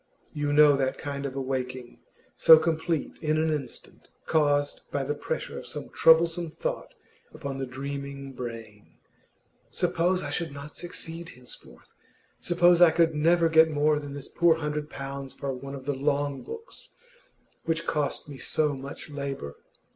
You 0.33 0.51
know 0.51 0.75
that 0.77 0.97
kind 0.97 1.27
of 1.27 1.35
awaking, 1.35 1.99
so 2.35 2.57
complete 2.57 3.19
in 3.21 3.37
an 3.37 3.51
instant, 3.51 4.07
caused 4.25 4.81
by 4.89 5.03
the 5.03 5.13
pressure 5.13 5.59
of 5.59 5.67
some 5.67 5.89
troublesome 5.89 6.49
thought 6.49 6.95
upon 7.35 7.59
the 7.59 7.67
dreaming 7.67 8.33
brain. 8.33 8.95
'Suppose 9.69 10.23
I 10.23 10.31
should 10.31 10.51
not 10.51 10.75
succeed 10.75 11.29
henceforth? 11.29 11.93
Suppose 12.39 12.81
I 12.81 12.89
could 12.89 13.13
never 13.13 13.47
get 13.47 13.69
more 13.69 13.99
than 13.99 14.13
this 14.13 14.27
poor 14.27 14.55
hundred 14.55 14.89
pounds 14.89 15.35
for 15.35 15.53
one 15.53 15.75
of 15.75 15.85
the 15.85 15.93
long 15.93 16.41
books 16.41 16.89
which 17.65 17.85
cost 17.85 18.27
me 18.27 18.39
so 18.39 18.73
much 18.73 19.07
labour? 19.11 19.55